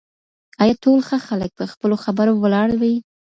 آیا 0.61 0.75
ټول 0.83 0.99
ښه 1.07 1.17
خلک 1.27 1.51
په 1.59 1.65
خپلو 1.71 1.95
خبرو 2.03 2.33
ولاړ 2.43 2.69
وي؟ 2.81 2.95